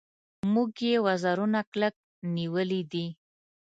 [0.53, 1.95] موږ یې وزرونه کلک
[2.35, 3.05] نیولي دي.